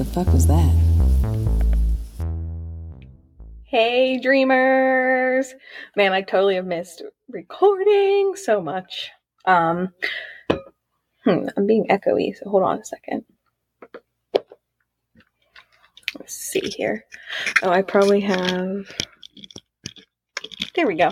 [0.00, 0.74] the fuck was that?
[3.64, 5.54] Hey, dreamers!
[5.94, 9.10] Man, I totally have missed recording so much.
[9.44, 9.92] Um,
[11.22, 13.26] hmm, I'm being echoey, so hold on a second.
[16.18, 17.04] Let's see here.
[17.62, 18.90] Oh, I probably have.
[20.76, 21.10] There we go.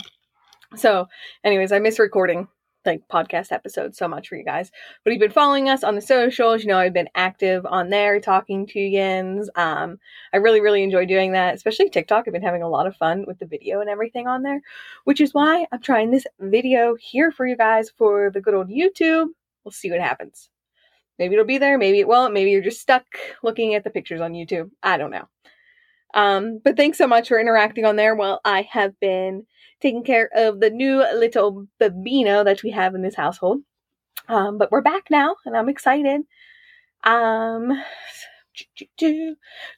[0.77, 1.09] So,
[1.45, 2.49] anyways, I miss recording
[2.85, 4.71] like podcast episodes so much for you guys.
[5.05, 8.21] But you've been following us on the socials, you know I've been active on there
[8.21, 9.51] talking to yins.
[9.55, 9.99] Um,
[10.33, 12.25] I really, really enjoy doing that, especially TikTok.
[12.27, 14.61] I've been having a lot of fun with the video and everything on there,
[15.05, 18.69] which is why I'm trying this video here for you guys for the good old
[18.69, 19.29] YouTube.
[19.65, 20.51] We'll see what happens.
[21.19, 22.33] Maybe it'll be there, maybe it won't.
[22.33, 23.05] Maybe you're just stuck
[23.43, 24.71] looking at the pictures on YouTube.
[24.83, 25.29] I don't know.
[26.15, 29.47] Um, but thanks so much for interacting on there while I have been
[29.81, 33.61] taking care of the new little babino that we have in this household.
[34.29, 36.23] Um, but we're back now and I'm excited.
[37.05, 37.83] Um,
[38.99, 39.07] so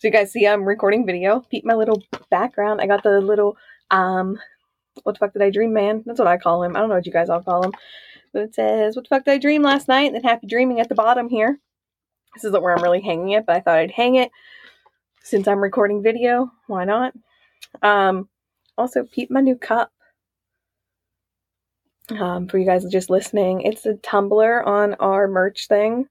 [0.03, 1.41] you guys see I'm recording video.
[1.51, 2.81] Peep my little background.
[2.81, 3.57] I got the little
[3.91, 4.39] um
[5.03, 6.03] what the fuck did I dream man?
[6.07, 6.77] That's what I call him.
[6.77, 7.73] I don't know what you guys all call him.
[8.33, 10.07] But it says, What the fuck did I dream last night?
[10.07, 11.59] And then happy dreaming at the bottom here.
[12.35, 14.31] This isn't where I'm really hanging it, but I thought I'd hang it
[15.23, 16.51] since I'm recording video.
[16.67, 17.13] Why not?
[17.83, 18.29] Um
[18.77, 19.93] also peep my new cup
[22.19, 23.63] um, for you guys just listening.
[23.63, 26.09] It's a tumbler on our merch thing.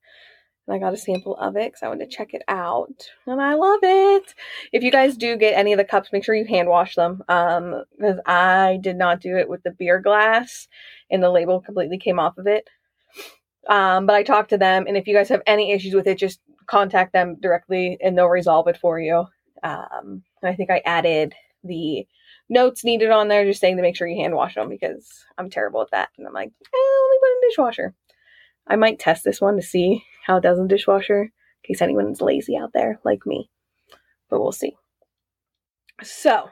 [0.68, 3.10] And I got a sample of it because I wanted to check it out.
[3.26, 4.36] And I love it.
[4.72, 7.24] If you guys do get any of the cups, make sure you hand wash them.
[7.28, 10.68] Um, because I did not do it with the beer glass
[11.10, 12.70] and the label completely came off of it.
[13.68, 16.18] Um, but I talked to them, and if you guys have any issues with it,
[16.18, 16.40] just
[16.70, 19.26] contact them directly and they'll resolve it for you.
[19.64, 22.06] Um, I think I added the
[22.48, 25.50] notes needed on there just saying to make sure you hand wash them because I'm
[25.50, 26.10] terrible at that.
[26.18, 27.96] And I'm like, eh, let me put in dishwasher.
[28.68, 31.30] I might test this one to see how it does in dishwasher in
[31.66, 33.50] case anyone's lazy out there like me.
[34.30, 34.76] But we'll see.
[36.04, 36.50] So,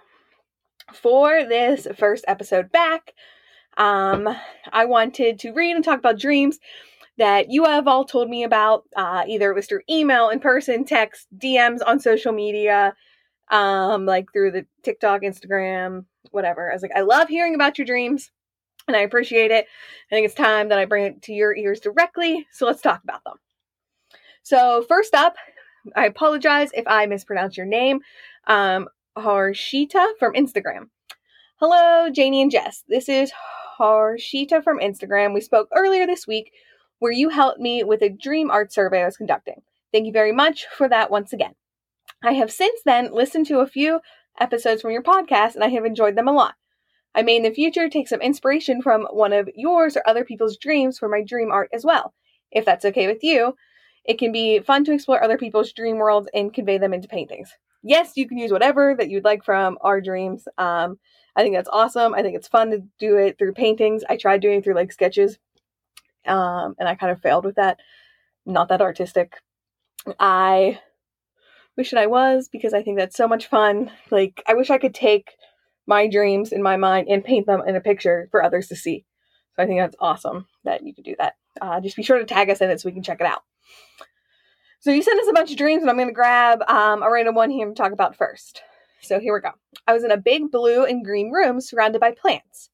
[0.93, 3.13] for this first episode back,
[3.77, 4.27] um,
[4.71, 6.59] I wanted to read and talk about dreams
[7.17, 8.83] that you have all told me about.
[8.95, 12.93] Uh, either it was through email, in person, text, DMs on social media,
[13.49, 16.69] um, like through the TikTok, Instagram, whatever.
[16.69, 18.31] I was like, I love hearing about your dreams
[18.87, 19.65] and I appreciate it.
[20.11, 22.47] I think it's time that I bring it to your ears directly.
[22.51, 23.37] So let's talk about them.
[24.43, 25.35] So, first up,
[25.95, 27.99] I apologize if I mispronounce your name.
[28.47, 30.89] Um, Harshita from Instagram.
[31.57, 32.83] Hello, Janie and Jess.
[32.87, 33.31] This is
[33.77, 35.33] Harshita from Instagram.
[35.33, 36.53] We spoke earlier this week
[36.99, 39.61] where you helped me with a dream art survey I was conducting.
[39.91, 41.55] Thank you very much for that once again.
[42.23, 43.99] I have since then listened to a few
[44.39, 46.55] episodes from your podcast and I have enjoyed them a lot.
[47.15, 50.57] I may in the future take some inspiration from one of yours or other people's
[50.57, 52.13] dreams for my dream art as well.
[52.51, 53.55] If that's okay with you,
[54.05, 57.51] it can be fun to explore other people's dream worlds and convey them into paintings.
[57.83, 60.47] Yes, you can use whatever that you'd like from our dreams.
[60.57, 60.99] Um,
[61.35, 62.13] I think that's awesome.
[62.13, 64.03] I think it's fun to do it through paintings.
[64.09, 65.37] I tried doing it through like sketches,
[66.27, 67.79] um, and I kind of failed with that.
[68.45, 69.33] Not that artistic.
[70.19, 70.79] I
[71.75, 73.91] wish that I was because I think that's so much fun.
[74.09, 75.35] Like, I wish I could take
[75.85, 79.05] my dreams in my mind and paint them in a picture for others to see.
[79.55, 81.35] So I think that's awesome that you could do that.
[81.59, 83.43] Uh, just be sure to tag us in it so we can check it out.
[84.79, 87.11] So you sent us a bunch of dreams, and I'm going to grab um, a
[87.11, 88.61] random one here to talk about first.
[89.01, 89.51] So here we go.
[89.87, 92.69] I was in a big blue and green room surrounded by plants.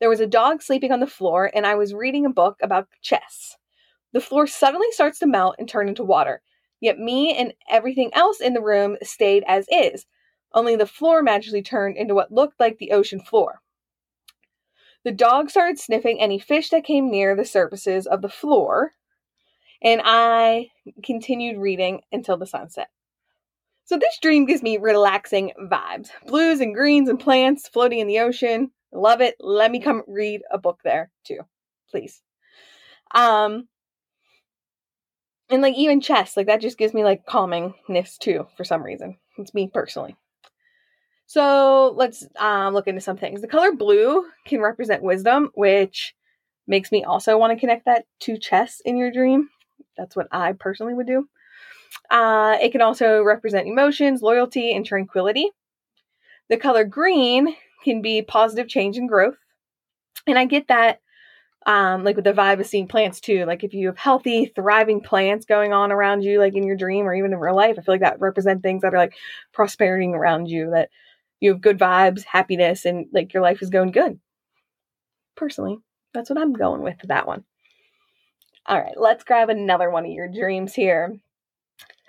[0.00, 2.88] There was a dog sleeping on the floor, and I was reading a book about
[3.02, 3.56] chess.
[4.12, 6.42] The floor suddenly starts to melt and turn into water.
[6.80, 10.06] Yet me and everything else in the room stayed as is,
[10.52, 13.62] only the floor magically turned into what looked like the ocean floor.
[15.04, 18.92] The dog started sniffing any fish that came near the surfaces of the floor,
[19.82, 20.70] and I
[21.02, 22.88] continued reading until the sunset.
[23.84, 26.08] So this dream gives me relaxing vibes.
[26.26, 28.72] Blues and greens and plants floating in the ocean.
[28.92, 29.36] Love it.
[29.40, 31.40] Let me come read a book there too.
[31.90, 32.22] Please.
[33.14, 33.68] Um
[35.48, 39.16] and like even chess, like that just gives me like calmingness too for some reason.
[39.38, 40.16] It's me personally.
[41.26, 43.40] So let's um, look into some things.
[43.40, 46.14] The color blue can represent wisdom, which
[46.66, 49.48] makes me also want to connect that to chess in your dream.
[49.96, 51.28] That's what I personally would do.
[52.10, 55.50] Uh, it can also represent emotions, loyalty, and tranquility.
[56.48, 59.36] The color green can be positive change and growth.
[60.26, 61.00] And I get that
[61.66, 63.44] um, like with the vibe of seeing plants too.
[63.44, 67.06] Like if you have healthy, thriving plants going on around you, like in your dream
[67.06, 69.14] or even in real life, I feel like that represent things that are like
[69.52, 70.90] prosperity around you, that
[71.40, 74.20] you have good vibes, happiness, and like your life is going good.
[75.34, 75.78] Personally,
[76.14, 77.44] that's what I'm going with that one.
[78.64, 81.18] All right, let's grab another one of your dreams here.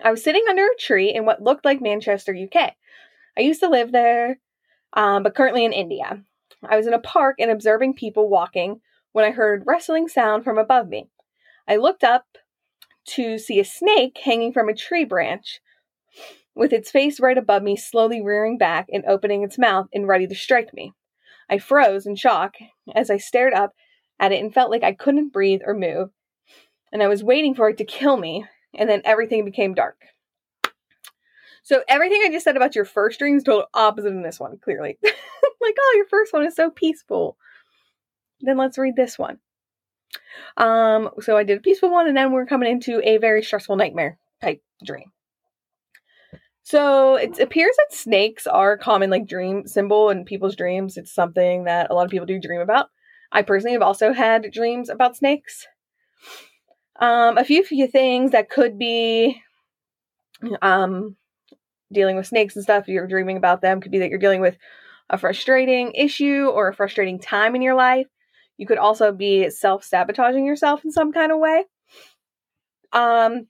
[0.02, 2.74] I was sitting under a tree in what looked like Manchester, UK.
[3.36, 4.38] I used to live there,
[4.92, 6.22] um, but currently in India.
[6.68, 8.80] I was in a park and observing people walking
[9.12, 11.08] when I heard rustling sound from above me.
[11.68, 12.24] I looked up
[13.06, 15.60] to see a snake hanging from a tree branch
[16.54, 20.26] with its face right above me, slowly rearing back and opening its mouth and ready
[20.26, 20.92] to strike me.
[21.48, 22.56] I froze in shock
[22.94, 23.74] as I stared up
[24.18, 26.10] at it and felt like I couldn't breathe or move,
[26.92, 28.44] and I was waiting for it to kill me,
[28.74, 29.96] and then everything became dark.
[31.68, 34.56] So everything I just said about your first dream is total opposite in this one,
[34.56, 34.96] clearly.
[35.02, 37.36] like, oh, your first one is so peaceful.
[38.40, 39.38] Then let's read this one.
[40.56, 43.76] Um, so I did a peaceful one, and then we're coming into a very stressful
[43.76, 45.12] nightmare type dream.
[46.62, 50.96] So it appears that snakes are a common like dream symbol in people's dreams.
[50.96, 52.88] It's something that a lot of people do dream about.
[53.30, 55.66] I personally have also had dreams about snakes.
[56.98, 59.42] Um, a few few things that could be
[60.62, 61.16] um,
[61.92, 62.88] dealing with snakes and stuff.
[62.88, 63.80] You're dreaming about them.
[63.80, 64.56] Could be that you're dealing with
[65.10, 68.06] a frustrating issue or a frustrating time in your life.
[68.56, 71.64] You could also be self sabotaging yourself in some kind of way.
[72.92, 73.46] Um,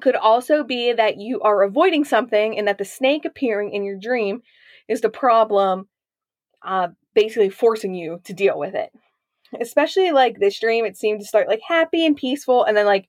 [0.00, 3.98] could also be that you are avoiding something and that the snake appearing in your
[3.98, 4.42] dream
[4.86, 5.88] is the problem,
[6.62, 8.90] uh, basically forcing you to deal with it.
[9.60, 13.08] Especially like this dream, it seemed to start like happy and peaceful, and then like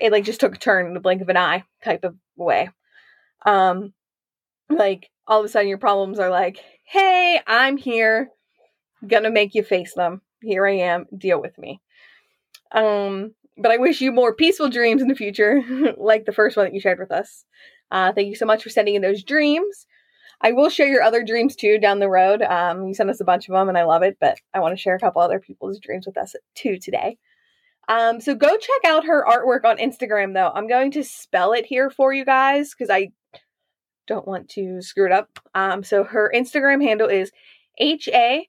[0.00, 2.68] it like just took a turn in the blink of an eye type of way.
[3.44, 3.92] Um,
[4.68, 8.30] like all of a sudden your problems are like, hey, I'm here,
[9.06, 10.22] gonna make you face them.
[10.40, 11.80] Here I am, deal with me.
[12.72, 15.62] Um, but I wish you more peaceful dreams in the future,
[15.96, 17.44] like the first one that you shared with us.
[17.90, 19.86] Uh, thank you so much for sending in those dreams.
[20.40, 22.42] I will share your other dreams too down the road.
[22.42, 24.16] Um, you sent us a bunch of them, and I love it.
[24.20, 27.18] But I want to share a couple other people's dreams with us too today.
[27.88, 30.50] Um, so go check out her artwork on Instagram, though.
[30.52, 33.12] I'm going to spell it here for you guys because I
[34.06, 35.38] don't want to screw it up.
[35.54, 37.32] Um, so her Instagram handle is
[37.78, 38.48] H A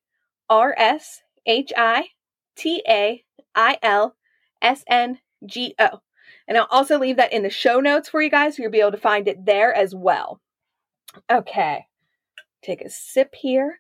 [0.50, 2.07] R S H I
[2.55, 3.23] T A
[3.55, 4.15] I L
[4.61, 6.01] S N G O.
[6.47, 8.81] And I'll also leave that in the show notes for you guys, so you'll be
[8.81, 10.41] able to find it there as well.
[11.31, 11.85] Okay,
[12.61, 13.79] take a sip here.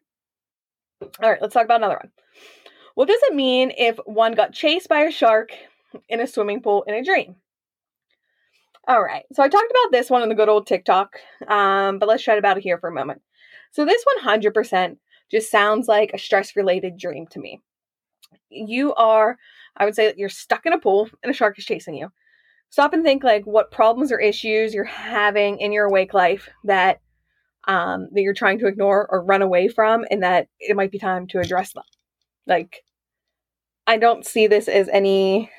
[1.01, 2.11] All right, let's talk about another one.
[2.95, 5.49] What does it mean if one got chased by a shark
[6.07, 7.35] in a swimming pool in a dream?
[8.87, 12.09] All right, so I talked about this one on the good old TikTok, um, but
[12.09, 13.21] let's chat about it here for a moment.
[13.71, 14.97] So, this 100%
[15.31, 17.61] just sounds like a stress related dream to me.
[18.49, 19.37] You are
[19.77, 22.09] I would say that you're stuck in a pool and a shark is chasing you.
[22.69, 27.01] Stop and think like what problems or issues you're having in your awake life that
[27.67, 30.99] um, that you're trying to ignore or run away from, and that it might be
[30.99, 31.85] time to address them.
[32.45, 32.83] Like,
[33.87, 35.49] I don't see this as any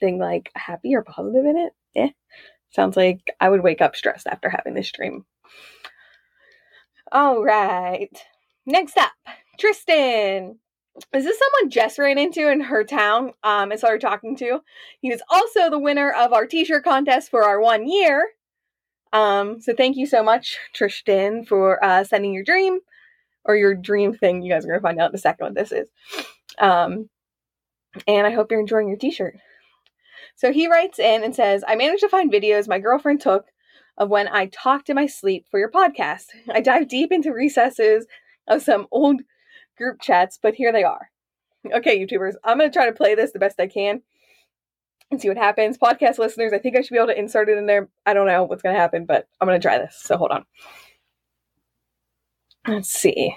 [0.00, 1.72] thing like happy or positive in it.
[1.96, 2.08] Eh.
[2.70, 5.24] Sounds like I would wake up stressed after having this dream.
[7.12, 8.10] All right.
[8.66, 9.12] Next up,
[9.58, 10.58] Tristan
[11.12, 14.60] is this someone Jess ran into in her town um, and started talking to?
[15.00, 18.28] He was also the winner of our t-shirt contest for our one year.
[19.12, 22.78] Um, so thank you so much, Tristan, for uh, sending your dream
[23.44, 24.42] or your dream thing.
[24.42, 25.88] You guys are gonna find out in a second what this is.
[26.58, 27.08] Um,
[28.06, 29.36] and I hope you're enjoying your t-shirt.
[30.34, 33.46] So he writes in and says, I managed to find videos my girlfriend took
[33.96, 36.26] of when I talked in my sleep for your podcast.
[36.52, 38.06] I dive deep into recesses
[38.48, 39.22] of some old
[39.78, 41.10] group chats, but here they are.
[41.72, 44.02] Okay, YouTubers, I'm going to try to play this the best I can
[45.10, 45.78] and see what happens.
[45.78, 47.88] Podcast listeners, I think I should be able to insert it in there.
[48.04, 49.96] I don't know what's going to happen, but I'm going to try this.
[50.02, 50.44] So hold on.
[52.66, 53.36] Let's see.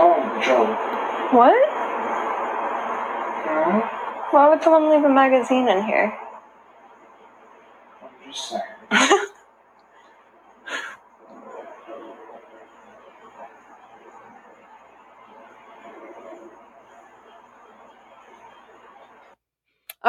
[0.00, 0.64] Oh, Joe.
[1.36, 1.68] What?
[3.34, 3.80] Hmm?
[4.34, 6.16] Why would someone leave a magazine in here?
[8.02, 8.62] I'm just saying.
[8.90, 9.28] I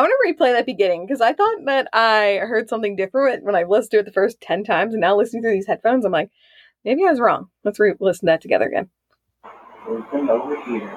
[0.01, 3.63] want to replay that beginning because I thought that I heard something different when I
[3.63, 6.29] listened to it the first 10 times, and now listening through these headphones, I'm like,
[6.85, 7.47] maybe I was wrong.
[7.63, 8.89] Let's re listen to that together again.
[9.89, 10.95] Open over here.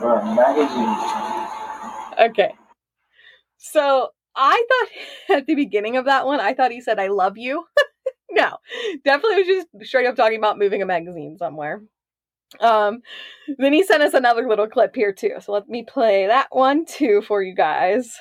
[0.00, 0.96] For a magazine.
[2.18, 2.52] Okay.
[3.56, 7.38] So I thought at the beginning of that one, I thought he said, I love
[7.38, 7.64] you.
[8.32, 8.56] no,
[9.04, 11.82] definitely was just straight up talking about moving a magazine somewhere.
[12.58, 13.02] Um,
[13.58, 15.34] then he sent us another little clip here too.
[15.40, 18.18] So let me play that one too for you guys.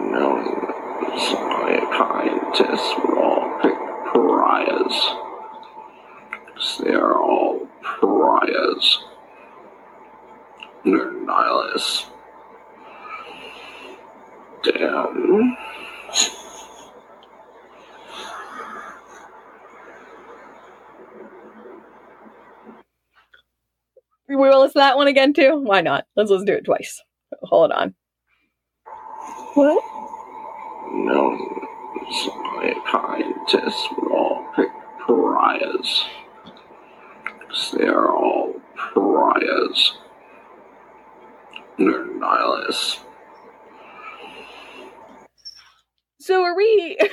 [0.00, 0.64] Knowing
[2.24, 3.13] scientists were all
[4.64, 5.10] pariahs.
[6.82, 7.68] They are all
[8.00, 9.04] pariahs.
[10.84, 12.06] They're nihilists.
[14.64, 15.56] Damn.
[24.28, 25.60] We will listen to that one again too.
[25.62, 26.06] Why not?
[26.16, 27.02] Let's listen to it twice.
[27.42, 27.94] Hold on.
[29.54, 29.82] What?
[30.92, 31.54] No,
[32.90, 34.33] scientists would all pick
[35.06, 36.04] pariahs.
[37.72, 38.54] They are all
[38.94, 39.92] pariahs.
[41.78, 43.00] They're nihilists.
[46.20, 46.98] So are we?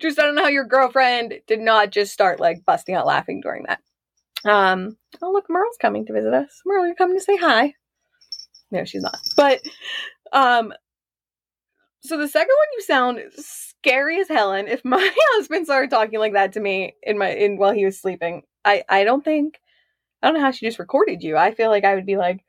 [0.00, 3.40] just I don't know how your girlfriend did not just start like busting out laughing
[3.40, 3.80] during that.
[4.44, 4.96] Um.
[5.22, 6.62] Oh look, Merle's coming to visit us.
[6.64, 7.74] Merle, you're coming to say hi.
[8.70, 9.18] No, she's not.
[9.36, 9.60] But
[10.32, 10.72] um.
[12.00, 13.22] So the second one, you sound
[13.84, 14.52] scary as hell.
[14.52, 17.84] And if my husband started talking like that to me in my in while he
[17.84, 19.60] was sleeping, I I don't think
[20.22, 21.36] I don't know how she just recorded you.
[21.36, 22.44] I feel like I would be like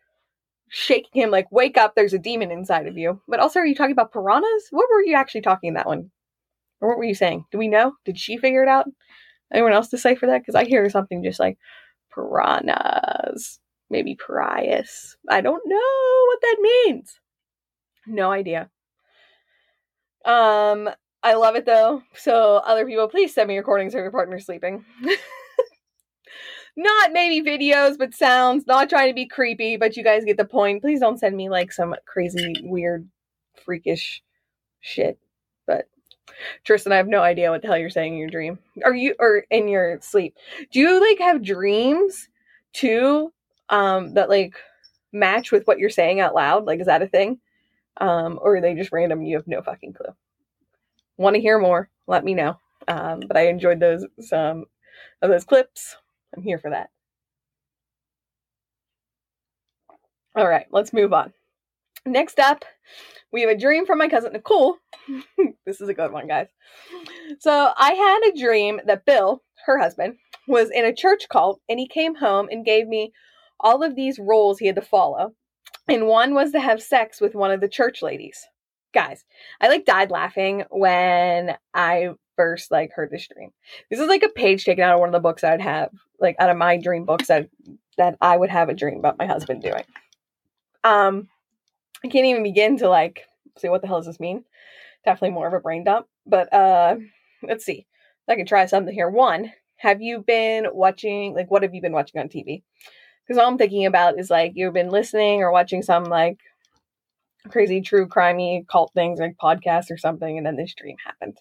[0.70, 3.22] shaking him like wake up there's a demon inside of you.
[3.28, 4.68] But also are you talking about piranhas?
[4.72, 6.12] What were you actually talking in that one
[6.82, 7.46] or what were you saying?
[7.52, 7.94] Do we know?
[8.06, 8.88] Did she figure it out?
[9.54, 10.42] Anyone else decipher that?
[10.42, 11.58] Because i hear something just like
[12.14, 17.20] piranhas maybe pariahs i don't know what that means.
[18.08, 18.70] No idea.
[20.26, 20.90] Um
[21.26, 24.86] i love it though so other people please send me recordings of your partner sleeping
[26.76, 28.68] not maybe videos, but sounds.
[28.68, 30.82] Not trying to be creepy, but you guys get the point.
[30.82, 33.08] Please don't send me like some crazy, weird,
[33.64, 34.22] freakish
[34.82, 35.18] shit.
[35.66, 35.88] But
[36.64, 38.60] Tristan, I have no idea what the hell you're saying in your dream.
[38.84, 40.36] Are you or in your sleep?
[40.72, 42.28] Do you like have dreams
[42.74, 43.32] too?
[43.70, 44.56] Um, that like
[45.12, 46.66] match with what you're saying out loud?
[46.66, 47.40] Like, is that a thing?
[47.98, 49.22] Um, or are they just random?
[49.22, 50.14] You have no fucking clue.
[51.18, 51.90] Want to hear more?
[52.08, 52.60] Let me know.
[52.88, 54.66] Um, but I enjoyed those some
[55.22, 55.96] of those clips.
[56.36, 56.90] I'm here for that.
[60.36, 61.32] All right, let's move on.
[62.06, 62.66] Next up,
[63.32, 64.78] we have a dream from my cousin Nicole.
[65.66, 66.48] this is a good one, guys.
[67.40, 70.18] So, I had a dream that Bill, her husband,
[70.48, 73.14] was in a church cult and he came home and gave me
[73.60, 75.34] all of these rules he had to follow.
[75.88, 78.46] And one was to have sex with one of the church ladies.
[78.96, 79.26] Guys,
[79.60, 83.52] I like died laughing when I first like heard this dream.
[83.92, 86.38] This is like a page taken out of one of the books I'd have, like
[86.40, 87.50] out of my dream books that
[87.98, 89.84] that I would have a dream about my husband doing.
[90.86, 91.28] Um,
[92.06, 93.26] I can't even begin to like
[93.58, 94.46] say what the hell does this mean.
[95.04, 96.08] Definitely more of a brain dump.
[96.26, 96.96] But uh,
[97.44, 97.86] let's see.
[98.30, 99.10] I can try something here.
[99.10, 101.36] One, have you been watching?
[101.36, 102.64] Like, what have you been watching on TV?
[103.28, 106.40] Because all I'm thinking about is like you've been listening or watching some like
[107.50, 111.40] crazy true crimey cult things like podcasts or something, and then this dream happened.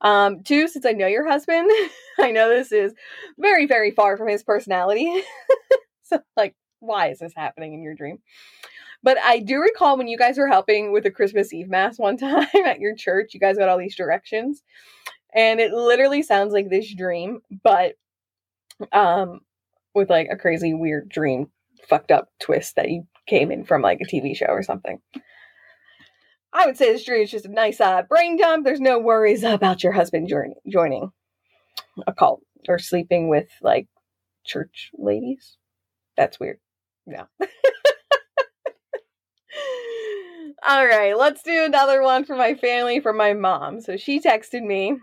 [0.00, 1.70] Um, two, since I know your husband,
[2.18, 2.94] I know this is
[3.38, 5.22] very, very far from his personality.
[6.02, 8.18] so, like, why is this happening in your dream?
[9.02, 12.16] But I do recall when you guys were helping with the Christmas Eve Mass one
[12.18, 14.62] time at your church, you guys got all these directions.
[15.34, 17.94] And it literally sounds like this dream, but
[18.92, 19.40] um
[19.94, 21.48] with like a crazy weird dream
[21.88, 25.00] fucked up twist that you came in from like a TV show or something.
[26.52, 28.64] I would say this dream is just a nice uh, brain dump.
[28.64, 31.12] There's no worries about your husband join- joining
[32.06, 33.88] a cult or sleeping with like
[34.44, 35.58] church ladies.
[36.16, 36.58] That's weird.
[37.06, 37.26] No.
[40.66, 43.80] All right, let's do another one for my family for my mom.
[43.80, 44.96] So she texted me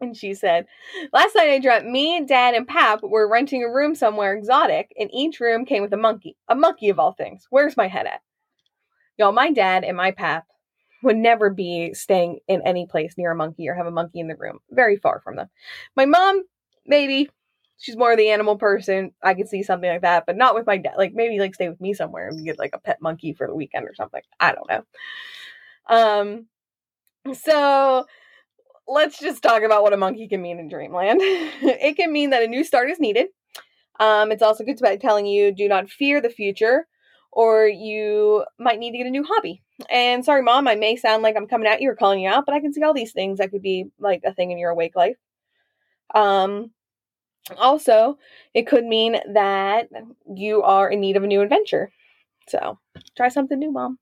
[0.00, 0.66] and she said,
[1.12, 5.10] Last night I dreamt me, dad, and Pap were renting a room somewhere exotic, and
[5.12, 6.36] each room came with a monkey.
[6.48, 7.46] A monkey of all things.
[7.50, 8.20] Where's my head at?
[9.18, 10.46] Y'all, my dad and my Pap
[11.02, 14.28] would never be staying in any place near a monkey or have a monkey in
[14.28, 14.58] the room.
[14.70, 15.48] Very far from them.
[15.94, 16.42] My mom,
[16.86, 17.30] maybe.
[17.78, 19.12] She's more of the animal person.
[19.22, 20.94] I could see something like that, but not with my dad.
[20.96, 23.54] Like maybe like stay with me somewhere and get like a pet monkey for the
[23.54, 24.22] weekend or something.
[24.40, 24.84] I don't know.
[25.94, 26.46] Um
[27.34, 28.06] so
[28.88, 31.20] let's just talk about what a monkey can mean in dreamland.
[31.22, 33.28] it can mean that a new start is needed.
[33.98, 36.86] Um, it's also good about telling you do not fear the future
[37.32, 39.62] or you might need to get a new hobby.
[39.90, 42.46] And sorry, mom, I may sound like I'm coming at you or calling you out,
[42.46, 44.70] but I can see all these things that could be like a thing in your
[44.70, 45.16] awake life.
[46.14, 46.70] Um,
[47.58, 48.18] also,
[48.54, 49.88] it could mean that
[50.34, 51.90] you are in need of a new adventure.
[52.48, 52.78] So
[53.16, 53.98] try something new, mom.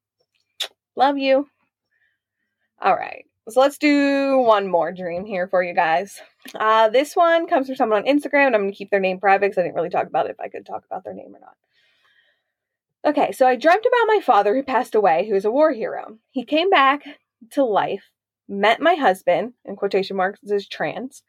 [0.97, 1.49] Love you.
[2.81, 3.25] All right.
[3.49, 6.19] So let's do one more dream here for you guys.
[6.55, 9.21] Uh, this one comes from someone on Instagram, and I'm going to keep their name
[9.21, 11.35] private because I didn't really talk about it if I could talk about their name
[11.35, 11.57] or not.
[13.07, 16.17] Okay, so I dreamt about my father who passed away, who is a war hero.
[16.31, 17.03] He came back
[17.51, 18.05] to life,
[18.49, 21.23] met my husband, in quotation marks, is trans,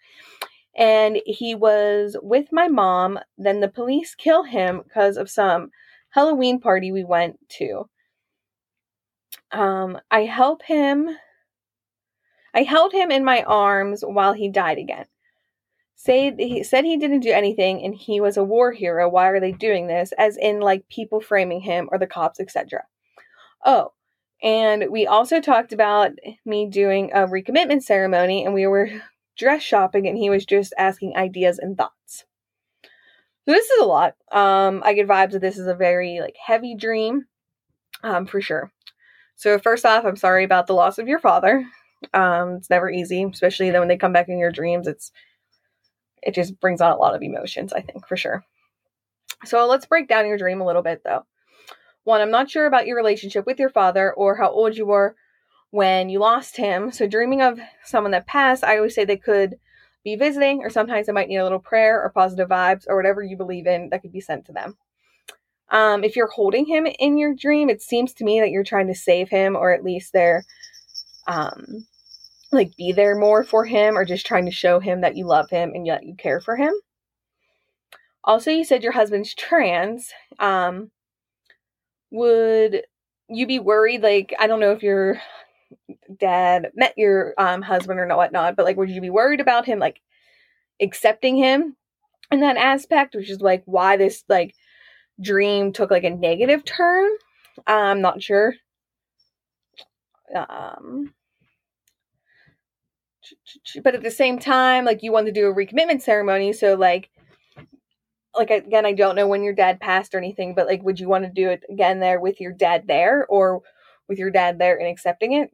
[0.74, 3.20] and he was with my mom.
[3.38, 5.72] Then the police kill him because of some
[6.12, 7.90] Halloween party we went to.
[9.52, 11.10] Um, I help him.
[12.56, 15.06] I held him in my arms while he died again.
[15.98, 19.10] Say he said he didn't do anything and he was a war hero.
[19.10, 20.14] Why are they doing this?
[20.18, 22.84] As in like people framing him or the cops, etc.
[23.66, 23.92] Oh,
[24.42, 26.12] and we also talked about
[26.46, 28.90] me doing a recommitment ceremony and we were
[29.38, 32.26] dress shopping and he was just asking ideas and thoughts.
[33.46, 34.16] So this is a lot.
[34.32, 37.26] Um, I get vibes that this is a very like heavy dream,
[38.02, 38.72] um, for sure.
[39.36, 41.66] So first off, I'm sorry about the loss of your father.
[42.14, 44.88] Um, it's never easy, especially then when they come back in your dreams.
[44.88, 45.12] It's
[46.22, 48.44] it just brings out a lot of emotions, I think, for sure.
[49.46, 51.26] So let's break down your dream a little bit though.
[52.04, 55.16] One, I'm not sure about your relationship with your father or how old you were
[55.72, 56.92] when you lost him.
[56.92, 59.56] So, dreaming of someone that passed, I always say they could
[60.04, 63.24] be visiting, or sometimes they might need a little prayer or positive vibes or whatever
[63.24, 64.78] you believe in that could be sent to them.
[65.70, 68.88] Um, if you're holding him in your dream, it seems to me that you're trying
[68.88, 70.46] to save him, or at least they're
[71.28, 71.88] um,
[72.56, 75.50] like be there more for him, or just trying to show him that you love
[75.50, 76.74] him and yet you care for him.
[78.24, 80.12] Also, you said your husband's trans.
[80.40, 80.90] Um,
[82.12, 82.84] would
[83.30, 84.02] you be worried?
[84.02, 85.22] Like, I don't know if your
[86.20, 89.66] dad met your um, husband or not, whatnot, but like, would you be worried about
[89.66, 90.02] him like
[90.82, 91.76] accepting him
[92.32, 94.56] in that aspect, which is like why this like
[95.22, 97.10] dream took like a negative turn?
[97.68, 98.56] I'm not sure.
[100.36, 101.14] Um,
[103.84, 107.10] but at the same time, like you want to do a recommitment ceremony, so like
[108.38, 111.08] like again, I don't know when your dad passed or anything, but like, would you
[111.08, 113.62] want to do it again there with your dad there, or
[114.08, 115.52] with your dad there and accepting it?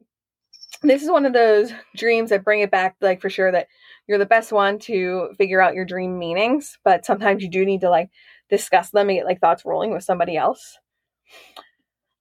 [0.82, 3.68] This is one of those dreams that bring it back, like for sure that
[4.06, 7.82] you're the best one to figure out your dream meanings, but sometimes you do need
[7.82, 8.10] to like
[8.50, 10.78] discuss them and get like thoughts rolling with somebody else.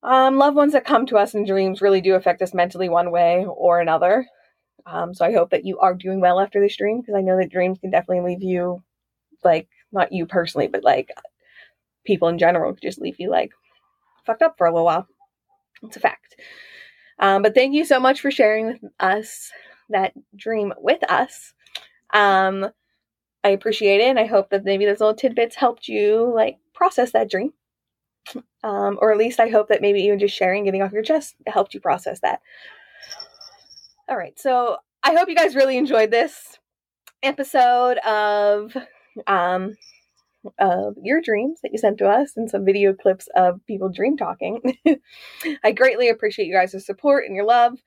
[0.03, 3.11] Um, loved ones that come to us in dreams really do affect us mentally one
[3.11, 4.25] way or another.
[4.85, 7.37] Um, so I hope that you are doing well after this dream because I know
[7.37, 8.83] that dreams can definitely leave you
[9.43, 11.11] like not you personally, but like
[12.05, 13.51] people in general just leave you like
[14.25, 15.07] fucked up for a little while.
[15.83, 16.35] It's a fact.
[17.19, 19.51] Um, but thank you so much for sharing with us
[19.89, 21.53] that dream with us.
[22.13, 22.69] Um,
[23.43, 27.11] I appreciate it, and I hope that maybe those little tidbits helped you like process
[27.11, 27.53] that dream.
[28.63, 31.35] Um, or at least I hope that maybe even just sharing, getting off your chest,
[31.47, 32.41] helped you process that.
[34.11, 36.59] All right, so I hope you guys really enjoyed this
[37.23, 38.75] episode of
[39.25, 39.77] um,
[40.59, 44.17] of your dreams that you sent to us and some video clips of people dream
[44.17, 44.77] talking.
[45.63, 47.77] I greatly appreciate you guys' support and your love.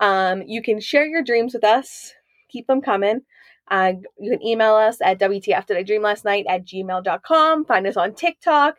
[0.00, 2.14] Um, you can share your dreams with us,
[2.48, 3.20] keep them coming.
[3.70, 7.66] Uh, you can email us at WTF Did I Dream Last Night at gmail.com.
[7.66, 8.76] Find us on TikTok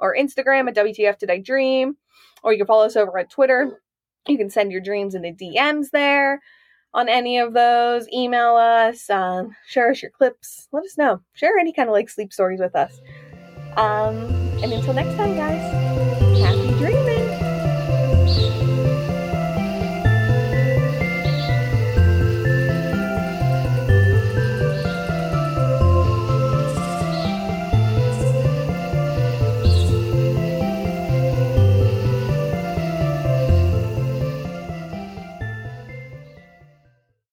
[0.00, 1.96] or Instagram at WTF Did I Dream.
[2.42, 3.80] Or you can follow us over at Twitter.
[4.28, 6.40] You can send your dreams in the DMs there
[6.92, 11.20] on any of those, email us, um, share us your clips, let us know.
[11.34, 13.00] Share any kind of like sleep stories with us.
[13.76, 14.16] Um,
[14.62, 15.60] and until next time, guys,
[16.40, 17.19] happy dreaming!